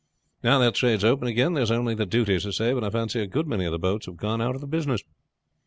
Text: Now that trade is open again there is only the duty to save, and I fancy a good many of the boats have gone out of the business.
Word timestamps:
Now 0.43 0.57
that 0.57 0.73
trade 0.73 0.95
is 0.95 1.03
open 1.03 1.27
again 1.27 1.53
there 1.53 1.61
is 1.61 1.69
only 1.69 1.93
the 1.93 2.07
duty 2.07 2.39
to 2.39 2.51
save, 2.51 2.75
and 2.75 2.83
I 2.83 2.89
fancy 2.89 3.19
a 3.19 3.27
good 3.27 3.45
many 3.45 3.65
of 3.65 3.71
the 3.71 3.77
boats 3.77 4.07
have 4.07 4.17
gone 4.17 4.41
out 4.41 4.55
of 4.55 4.61
the 4.61 4.65
business. 4.65 5.03